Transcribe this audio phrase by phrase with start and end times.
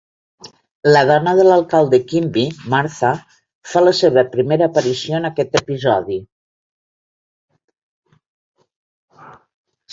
[0.93, 3.11] La dona de l'alcalde Quimby, Martha,
[3.73, 6.21] fa la seva primera aparició en aquest episodi.